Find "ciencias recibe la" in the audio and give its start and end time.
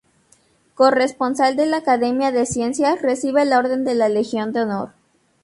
2.47-3.59